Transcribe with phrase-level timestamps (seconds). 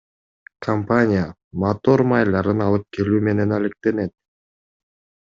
[0.67, 1.25] Компания
[1.65, 4.15] мотор майларын алып келүү менен алектенет.